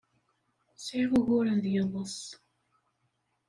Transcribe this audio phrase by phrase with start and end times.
[0.85, 2.17] Sɛiɣ uguren d yiḍes.